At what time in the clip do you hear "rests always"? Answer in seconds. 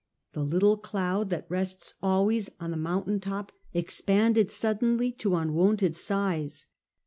1.47-2.49